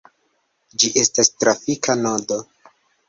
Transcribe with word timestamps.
Ĝi 0.83 0.89
estas 1.01 1.29
trafika 1.43 1.97
nodo. 2.03 2.41